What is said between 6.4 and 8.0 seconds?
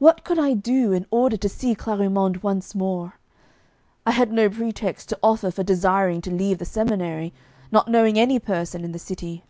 the seminary, not